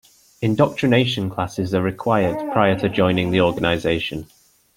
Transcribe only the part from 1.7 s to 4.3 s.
are required prior to joining the organization.